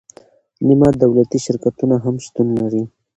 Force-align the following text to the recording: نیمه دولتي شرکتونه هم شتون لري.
نیمه 0.67 0.89
دولتي 1.03 1.37
شرکتونه 1.45 1.95
هم 2.03 2.15
شتون 2.25 2.47
لري. 2.61 2.83